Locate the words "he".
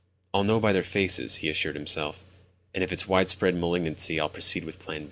1.45-1.49